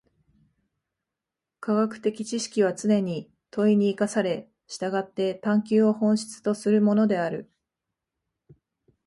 [1.59, 7.51] 科学的知識はつねに問に生かされ、従って探求を本質とするものである。